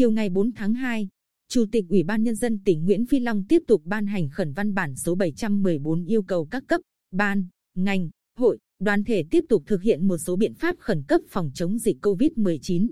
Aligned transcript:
Chiều 0.00 0.10
ngày 0.10 0.30
4 0.30 0.52
tháng 0.52 0.74
2, 0.74 1.08
Chủ 1.48 1.64
tịch 1.72 1.84
Ủy 1.88 2.02
ban 2.02 2.22
Nhân 2.22 2.34
dân 2.34 2.58
tỉnh 2.64 2.84
Nguyễn 2.84 3.06
Phi 3.06 3.20
Long 3.20 3.44
tiếp 3.48 3.62
tục 3.66 3.82
ban 3.84 4.06
hành 4.06 4.28
khẩn 4.28 4.52
văn 4.52 4.74
bản 4.74 4.96
số 4.96 5.14
714 5.14 6.04
yêu 6.04 6.22
cầu 6.22 6.46
các 6.50 6.64
cấp, 6.66 6.80
ban, 7.10 7.46
ngành, 7.74 8.10
hội, 8.38 8.58
đoàn 8.78 9.04
thể 9.04 9.24
tiếp 9.30 9.44
tục 9.48 9.62
thực 9.66 9.82
hiện 9.82 10.08
một 10.08 10.18
số 10.18 10.36
biện 10.36 10.54
pháp 10.54 10.76
khẩn 10.78 11.02
cấp 11.08 11.20
phòng 11.28 11.50
chống 11.54 11.78
dịch 11.78 11.96
COVID-19. 12.02 12.88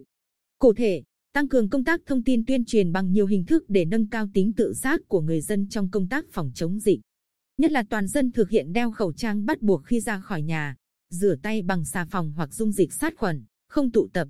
Cụ 0.58 0.74
thể, 0.74 1.02
tăng 1.32 1.48
cường 1.48 1.68
công 1.68 1.84
tác 1.84 2.00
thông 2.06 2.24
tin 2.24 2.44
tuyên 2.44 2.64
truyền 2.64 2.92
bằng 2.92 3.12
nhiều 3.12 3.26
hình 3.26 3.44
thức 3.44 3.64
để 3.68 3.84
nâng 3.84 4.08
cao 4.08 4.28
tính 4.34 4.52
tự 4.52 4.72
giác 4.72 5.00
của 5.08 5.20
người 5.20 5.40
dân 5.40 5.68
trong 5.68 5.90
công 5.90 6.08
tác 6.08 6.24
phòng 6.30 6.50
chống 6.54 6.80
dịch. 6.80 7.00
Nhất 7.58 7.70
là 7.70 7.84
toàn 7.90 8.08
dân 8.08 8.32
thực 8.32 8.50
hiện 8.50 8.72
đeo 8.72 8.90
khẩu 8.90 9.12
trang 9.12 9.44
bắt 9.46 9.62
buộc 9.62 9.84
khi 9.84 10.00
ra 10.00 10.20
khỏi 10.20 10.42
nhà, 10.42 10.76
rửa 11.10 11.36
tay 11.42 11.62
bằng 11.62 11.84
xà 11.84 12.04
phòng 12.04 12.32
hoặc 12.36 12.54
dung 12.54 12.72
dịch 12.72 12.92
sát 12.92 13.14
khuẩn, 13.16 13.44
không 13.68 13.90
tụ 13.90 14.08
tập. 14.12 14.28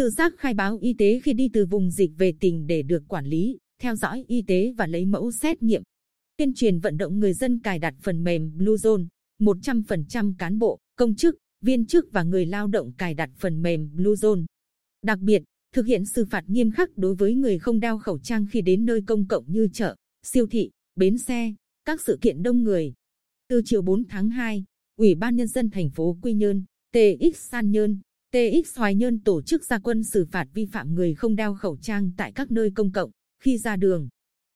Tự 0.00 0.10
giác 0.10 0.34
khai 0.38 0.54
báo 0.54 0.78
y 0.80 0.94
tế 0.98 1.20
khi 1.22 1.32
đi 1.32 1.48
từ 1.52 1.66
vùng 1.66 1.90
dịch 1.90 2.10
về 2.18 2.32
tỉnh 2.40 2.66
để 2.66 2.82
được 2.82 3.02
quản 3.08 3.26
lý, 3.26 3.58
theo 3.82 3.96
dõi 3.96 4.24
y 4.28 4.42
tế 4.42 4.72
và 4.76 4.86
lấy 4.86 5.06
mẫu 5.06 5.32
xét 5.32 5.62
nghiệm. 5.62 5.82
Tuyên 6.36 6.54
truyền 6.54 6.78
vận 6.78 6.96
động 6.96 7.18
người 7.18 7.32
dân 7.32 7.58
cài 7.58 7.78
đặt 7.78 7.94
phần 8.02 8.24
mềm 8.24 8.52
Bluezone, 8.58 9.06
100% 9.40 10.34
cán 10.38 10.58
bộ, 10.58 10.78
công 10.96 11.14
chức, 11.14 11.38
viên 11.60 11.86
chức 11.86 12.12
và 12.12 12.22
người 12.22 12.46
lao 12.46 12.66
động 12.66 12.92
cài 12.92 13.14
đặt 13.14 13.30
phần 13.38 13.62
mềm 13.62 13.90
Bluezone. 13.96 14.44
Đặc 15.02 15.18
biệt, 15.18 15.42
thực 15.72 15.86
hiện 15.86 16.04
xử 16.04 16.24
phạt 16.24 16.44
nghiêm 16.46 16.70
khắc 16.70 16.98
đối 16.98 17.14
với 17.14 17.34
người 17.34 17.58
không 17.58 17.80
đeo 17.80 17.98
khẩu 17.98 18.18
trang 18.18 18.46
khi 18.50 18.60
đến 18.60 18.84
nơi 18.84 19.02
công 19.06 19.28
cộng 19.28 19.44
như 19.46 19.68
chợ, 19.72 19.96
siêu 20.22 20.46
thị, 20.46 20.70
bến 20.96 21.18
xe, 21.18 21.54
các 21.84 22.00
sự 22.00 22.18
kiện 22.20 22.42
đông 22.42 22.62
người. 22.62 22.92
Từ 23.48 23.62
chiều 23.64 23.82
4 23.82 24.04
tháng 24.08 24.30
2, 24.30 24.64
Ủy 24.96 25.14
ban 25.14 25.36
Nhân 25.36 25.48
dân 25.48 25.70
thành 25.70 25.90
phố 25.90 26.18
Quy 26.22 26.34
Nhơn, 26.34 26.64
TX 26.92 27.36
San 27.36 27.70
Nhơn, 27.70 28.00
TX 28.32 28.78
Hoài 28.78 28.94
Nhơn 28.94 29.20
tổ 29.20 29.42
chức 29.42 29.64
gia 29.64 29.78
quân 29.78 30.04
xử 30.04 30.24
phạt 30.24 30.48
vi 30.54 30.66
phạm 30.66 30.94
người 30.94 31.14
không 31.14 31.36
đeo 31.36 31.54
khẩu 31.54 31.76
trang 31.76 32.10
tại 32.16 32.32
các 32.32 32.50
nơi 32.50 32.70
công 32.74 32.92
cộng 32.92 33.10
khi 33.42 33.58
ra 33.58 33.76
đường. 33.76 34.08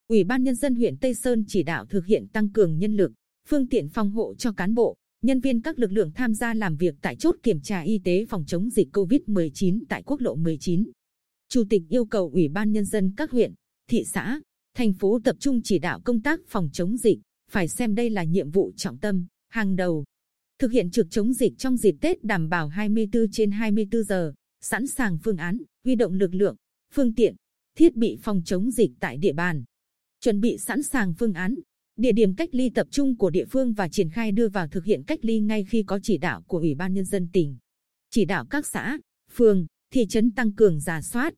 Ủy 0.09 0.25
ban 0.25 0.43
Nhân 0.43 0.55
dân 0.55 0.75
huyện 0.75 0.97
Tây 0.97 1.15
Sơn 1.15 1.45
chỉ 1.49 1.63
đạo 1.63 1.87
thực 1.87 2.07
hiện 2.07 2.27
tăng 2.29 2.49
cường 2.49 2.79
nhân 2.79 2.97
lực, 2.97 3.13
phương 3.49 3.69
tiện 3.69 3.89
phòng 3.89 4.11
hộ 4.11 4.35
cho 4.35 4.53
cán 4.53 4.75
bộ, 4.75 4.97
nhân 5.23 5.41
viên 5.41 5.63
các 5.63 5.79
lực 5.79 5.93
lượng 5.93 6.13
tham 6.15 6.35
gia 6.35 6.55
làm 6.55 6.77
việc 6.77 6.95
tại 7.03 7.17
chốt 7.17 7.37
kiểm 7.43 7.61
tra 7.61 7.81
y 7.81 7.99
tế 8.05 8.25
phòng 8.29 8.45
chống 8.47 8.71
dịch 8.71 8.89
COVID-19 8.93 9.81
tại 9.89 10.03
quốc 10.03 10.21
lộ 10.21 10.35
19. 10.35 10.85
Chủ 11.49 11.65
tịch 11.71 11.83
yêu 11.89 12.05
cầu 12.05 12.31
Ủy 12.35 12.49
ban 12.49 12.73
Nhân 12.73 12.85
dân 12.85 13.13
các 13.17 13.31
huyện, 13.31 13.55
thị 13.91 14.05
xã, 14.05 14.41
thành 14.77 14.93
phố 14.93 15.21
tập 15.25 15.37
trung 15.41 15.61
chỉ 15.65 15.79
đạo 15.79 16.01
công 16.05 16.23
tác 16.23 16.41
phòng 16.49 16.69
chống 16.73 16.97
dịch, 16.97 17.19
phải 17.51 17.69
xem 17.69 17.95
đây 17.95 18.11
là 18.11 18.25
nhiệm 18.25 18.51
vụ 18.51 18.73
trọng 18.77 18.99
tâm, 18.99 19.27
hàng 19.49 19.77
đầu. 19.77 20.05
Thực 20.59 20.73
hiện 20.73 20.91
trực 20.91 21.07
chống 21.11 21.33
dịch 21.33 21.53
trong 21.59 21.77
dịp 21.77 21.95
Tết 22.01 22.25
đảm 22.25 22.49
bảo 22.49 22.69
24 22.69 23.31
trên 23.33 23.51
24 23.51 24.03
giờ, 24.03 24.33
sẵn 24.61 24.87
sàng 24.87 25.19
phương 25.25 25.37
án, 25.37 25.63
huy 25.85 25.95
động 25.95 26.13
lực 26.13 26.35
lượng, 26.35 26.57
phương 26.93 27.15
tiện, 27.15 27.37
thiết 27.79 27.97
bị 27.97 28.19
phòng 28.23 28.43
chống 28.45 28.71
dịch 28.71 28.91
tại 29.01 29.17
địa 29.17 29.33
bàn. 29.33 29.65
Chuẩn 30.21 30.41
bị 30.41 30.59
sẵn 30.59 30.83
sàng 30.83 31.15
phương 31.15 31.33
án, 31.33 31.55
địa 31.97 32.13
điểm 32.13 32.35
cách 32.35 32.49
ly 32.53 32.71
tập 32.71 32.87
trung 32.91 33.17
của 33.17 33.31
địa 33.31 33.45
phương 33.45 33.73
và 33.73 33.89
triển 33.89 34.11
khai 34.11 34.33
đưa 34.33 34.49
vào 34.49 34.69
thực 34.69 34.85
hiện 34.85 35.03
cách 35.07 35.19
ly 35.23 35.41
ngay 35.41 35.65
khi 35.65 35.83
có 35.83 35.99
chỉ 36.03 36.19
đạo 36.19 36.43
của 36.47 36.59
Ủy 36.59 36.75
ban 36.75 36.95
Nhân 36.95 37.05
dân 37.05 37.29
tỉnh. 37.33 37.57
Chỉ 38.11 38.25
đạo 38.25 38.47
các 38.51 38.67
xã, 38.67 38.99
phường, 39.33 39.67
thị 39.91 40.07
trấn 40.07 40.31
tăng 40.31 40.53
cường 40.53 40.81
giả 40.81 41.03
soát, 41.03 41.35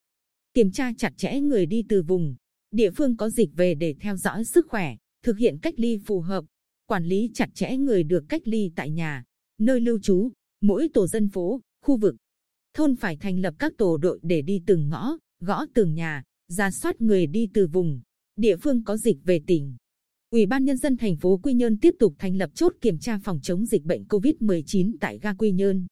kiểm 0.55 0.71
tra 0.71 0.93
chặt 0.99 1.13
chẽ 1.17 1.41
người 1.41 1.67
đi 1.67 1.85
từ 1.89 2.03
vùng, 2.03 2.37
địa 2.71 2.91
phương 2.91 3.17
có 3.17 3.31
dịch 3.31 3.51
về 3.57 3.75
để 3.75 3.95
theo 4.01 4.17
dõi 4.17 4.45
sức 4.45 4.67
khỏe, 4.69 4.97
thực 5.23 5.39
hiện 5.39 5.59
cách 5.63 5.75
ly 5.77 5.99
phù 6.07 6.21
hợp, 6.21 6.45
quản 6.87 7.05
lý 7.05 7.31
chặt 7.35 7.51
chẽ 7.55 7.77
người 7.77 8.03
được 8.03 8.25
cách 8.29 8.43
ly 8.45 8.73
tại 8.77 8.91
nhà, 8.91 9.25
nơi 9.59 9.81
lưu 9.81 9.99
trú, 9.99 10.31
mỗi 10.61 10.89
tổ 10.95 11.07
dân 11.07 11.29
phố, 11.29 11.61
khu 11.83 11.97
vực. 11.97 12.17
Thôn 12.75 12.97
phải 12.97 13.17
thành 13.17 13.39
lập 13.39 13.55
các 13.59 13.73
tổ 13.79 13.97
đội 13.97 14.21
để 14.23 14.43
đi 14.43 14.63
từng 14.67 14.89
ngõ, 14.89 15.17
gõ 15.41 15.67
từng 15.75 15.95
nhà, 15.95 16.23
ra 16.49 16.71
soát 16.71 17.01
người 17.01 17.27
đi 17.27 17.49
từ 17.55 17.67
vùng, 17.67 18.01
địa 18.37 18.57
phương 18.57 18.85
có 18.85 18.97
dịch 18.97 19.17
về 19.25 19.41
tỉnh. 19.47 19.77
Ủy 20.31 20.47
ban 20.47 20.65
Nhân 20.65 20.77
dân 20.77 20.97
thành 20.97 21.17
phố 21.17 21.41
Quy 21.43 21.55
Nhơn 21.55 21.79
tiếp 21.79 21.95
tục 21.99 22.15
thành 22.19 22.37
lập 22.37 22.51
chốt 22.55 22.73
kiểm 22.81 22.99
tra 22.99 23.19
phòng 23.25 23.41
chống 23.43 23.67
dịch 23.67 23.85
bệnh 23.85 24.05
COVID-19 24.05 24.97
tại 25.01 25.19
ga 25.19 25.35
Quy 25.35 25.53
Nhơn. 25.53 25.87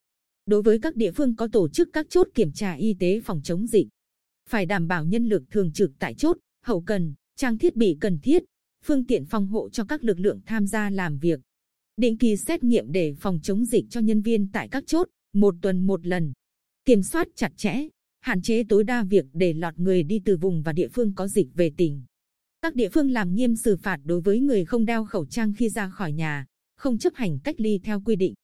Đối 0.47 0.63
với 0.63 0.79
các 0.79 0.97
địa 0.97 1.13
phương 1.13 1.37
có 1.37 1.49
tổ 1.53 1.69
chức 1.69 1.89
các 1.93 2.07
chốt 2.11 2.29
kiểm 2.35 2.53
tra 2.53 2.73
y 2.73 2.95
tế 2.95 3.21
phòng 3.21 3.41
chống 3.45 3.67
dịch, 3.67 3.89
phải 4.49 4.67
đảm 4.67 4.89
bảo 4.89 5.05
nhân 5.05 5.29
lực 5.29 5.43
thường 5.51 5.73
trực 5.73 5.93
tại 5.99 6.15
chốt, 6.15 6.39
hậu 6.65 6.81
cần, 6.81 7.15
trang 7.37 7.59
thiết 7.59 7.77
bị 7.77 7.97
cần 8.01 8.19
thiết, 8.23 8.45
phương 8.85 9.05
tiện 9.05 9.25
phòng 9.25 9.47
hộ 9.47 9.69
cho 9.69 9.85
các 9.85 10.05
lực 10.05 10.21
lượng 10.21 10.41
tham 10.47 10.67
gia 10.67 10.91
làm 10.91 11.19
việc. 11.19 11.41
Định 11.97 12.19
kỳ 12.19 12.37
xét 12.37 12.65
nghiệm 12.65 12.93
để 12.93 13.15
phòng 13.21 13.41
chống 13.43 13.65
dịch 13.65 13.85
cho 13.91 14.01
nhân 14.01 14.23
viên 14.23 14.49
tại 14.53 14.69
các 14.69 14.85
chốt, 14.87 15.09
một 15.33 15.55
tuần 15.63 15.87
một 15.87 16.07
lần. 16.07 16.33
Kiểm 16.85 17.03
soát 17.03 17.29
chặt 17.35 17.53
chẽ, 17.57 17.89
hạn 18.21 18.43
chế 18.43 18.65
tối 18.69 18.85
đa 18.85 19.05
việc 19.05 19.25
để 19.33 19.53
lọt 19.53 19.79
người 19.79 20.03
đi 20.03 20.21
từ 20.25 20.37
vùng 20.37 20.63
và 20.63 20.73
địa 20.73 20.89
phương 20.89 21.15
có 21.15 21.29
dịch 21.29 21.49
về 21.55 21.71
tỉnh. 21.77 22.03
Các 22.63 22.75
địa 22.75 22.89
phương 22.89 23.11
làm 23.11 23.35
nghiêm 23.35 23.57
xử 23.57 23.77
phạt 23.77 24.01
đối 24.05 24.21
với 24.21 24.41
người 24.41 24.65
không 24.65 24.85
đeo 24.85 25.05
khẩu 25.05 25.27
trang 25.27 25.53
khi 25.57 25.69
ra 25.69 25.89
khỏi 25.89 26.13
nhà, 26.13 26.47
không 26.77 26.99
chấp 26.99 27.15
hành 27.15 27.39
cách 27.45 27.61
ly 27.61 27.79
theo 27.79 28.01
quy 28.01 28.17
định. 28.17 28.35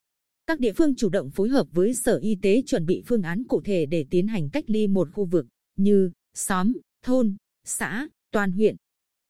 Các 0.47 0.61
địa 0.61 0.73
phương 0.73 0.95
chủ 0.95 1.09
động 1.09 1.31
phối 1.31 1.49
hợp 1.49 1.67
với 1.73 1.95
Sở 1.95 2.17
Y 2.17 2.35
tế 2.43 2.63
chuẩn 2.67 2.87
bị 2.87 3.03
phương 3.07 3.23
án 3.23 3.45
cụ 3.45 3.61
thể 3.61 3.87
để 3.87 4.07
tiến 4.11 4.27
hành 4.27 4.51
cách 4.51 4.65
ly 4.67 4.87
một 4.87 5.09
khu 5.13 5.25
vực 5.25 5.47
như 5.77 6.11
xóm, 6.35 6.73
thôn, 7.03 7.37
xã, 7.65 8.09
toàn 8.33 8.53
huyện. 8.53 8.77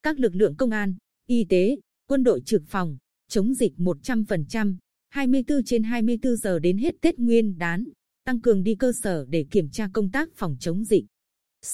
Các 0.03 0.19
lực 0.19 0.34
lượng 0.34 0.56
công 0.56 0.71
an, 0.71 0.94
y 1.27 1.44
tế, 1.44 1.77
quân 2.06 2.25
đội 2.25 2.41
trực 2.44 2.62
phòng, 2.66 2.99
chống 3.28 3.55
dịch 3.55 3.72
100%, 3.77 4.77
24 5.09 5.65
trên 5.65 5.83
24 5.83 6.37
giờ 6.37 6.59
đến 6.59 6.78
hết 6.78 6.94
Tết 7.00 7.19
Nguyên 7.19 7.59
đán, 7.59 7.84
tăng 8.25 8.41
cường 8.41 8.62
đi 8.62 8.75
cơ 8.75 8.93
sở 9.03 9.27
để 9.28 9.47
kiểm 9.50 9.71
tra 9.71 9.88
công 9.93 10.11
tác 10.11 10.28
phòng 10.34 10.56
chống 10.61 10.84
dịch. 10.84 11.05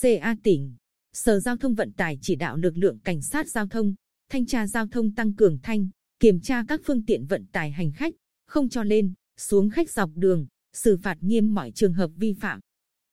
CA 0.00 0.36
tỉnh, 0.42 0.74
Sở 1.12 1.40
Giao 1.40 1.56
thông 1.56 1.74
Vận 1.74 1.92
tải 1.92 2.18
chỉ 2.22 2.36
đạo 2.36 2.56
lực 2.56 2.76
lượng 2.76 2.98
cảnh 2.98 3.22
sát 3.22 3.48
giao 3.48 3.66
thông, 3.66 3.94
thanh 4.30 4.46
tra 4.46 4.66
giao 4.66 4.86
thông 4.86 5.14
tăng 5.14 5.34
cường 5.34 5.58
thanh, 5.62 5.88
kiểm 6.20 6.40
tra 6.40 6.64
các 6.68 6.80
phương 6.84 7.04
tiện 7.04 7.26
vận 7.26 7.46
tải 7.52 7.70
hành 7.70 7.92
khách, 7.92 8.14
không 8.46 8.68
cho 8.68 8.82
lên, 8.82 9.12
xuống 9.36 9.70
khách 9.70 9.90
dọc 9.90 10.10
đường, 10.14 10.46
xử 10.72 10.96
phạt 10.96 11.18
nghiêm 11.20 11.54
mọi 11.54 11.70
trường 11.70 11.92
hợp 11.92 12.10
vi 12.16 12.32
phạm. 12.32 12.60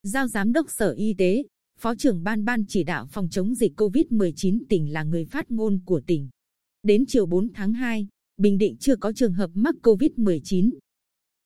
Giao 0.02 0.28
Giám 0.28 0.52
đốc 0.52 0.70
Sở 0.70 0.92
Y 0.92 1.14
tế, 1.18 1.42
Phó 1.78 1.94
trưởng 1.94 2.22
ban 2.22 2.44
ban 2.44 2.64
chỉ 2.68 2.84
đạo 2.84 3.06
phòng 3.10 3.28
chống 3.28 3.54
dịch 3.54 3.80
COVID-19 3.80 4.58
tỉnh 4.68 4.92
là 4.92 5.02
người 5.02 5.24
phát 5.24 5.50
ngôn 5.50 5.80
của 5.84 6.00
tỉnh. 6.06 6.28
Đến 6.82 7.04
chiều 7.08 7.26
4 7.26 7.52
tháng 7.54 7.72
2, 7.72 8.08
Bình 8.36 8.58
Định 8.58 8.76
chưa 8.80 8.96
có 8.96 9.12
trường 9.12 9.32
hợp 9.32 9.50
mắc 9.54 9.74
COVID-19. 9.82 10.70